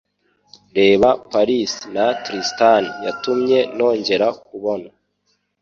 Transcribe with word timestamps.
Reba 0.77 1.09
Paris 1.31 1.71
na 1.93 2.05
Tristan… 2.23 2.83
Yatumye 3.05 3.59
nongera 3.75 4.27
kubona 4.47 4.89